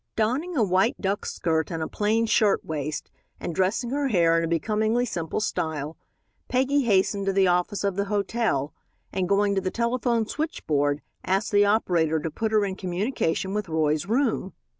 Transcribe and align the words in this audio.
Donning 0.15 0.57
a 0.57 0.63
white 0.63 0.99
duck 0.99 1.27
skirt 1.27 1.69
and 1.69 1.83
a 1.83 1.87
plain 1.87 2.25
shirt 2.25 2.65
waist, 2.65 3.11
and 3.39 3.53
dressing 3.53 3.91
her 3.91 4.07
hair 4.07 4.35
in 4.39 4.43
a 4.43 4.47
becomingly 4.47 5.05
simple 5.05 5.39
style, 5.39 5.95
Peggy 6.47 6.81
hastened 6.85 7.27
to 7.27 7.33
the 7.33 7.45
office 7.45 7.83
of 7.83 7.97
the 7.97 8.05
hotel, 8.05 8.73
and 9.13 9.29
going 9.29 9.53
to 9.53 9.61
the 9.61 9.69
telephone 9.69 10.25
switchboard 10.25 11.03
asked 11.23 11.51
the 11.51 11.65
operator 11.65 12.19
to 12.19 12.31
put 12.31 12.51
her 12.51 12.65
in 12.65 12.75
communication 12.77 13.53
with 13.53 13.69
Roy's 13.69 14.07
room. 14.07 14.53